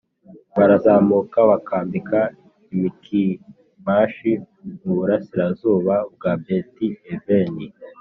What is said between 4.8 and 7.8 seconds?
mu burasirazuba bwa beti aveni